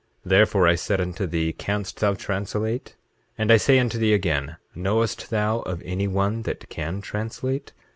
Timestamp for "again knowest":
4.15-5.29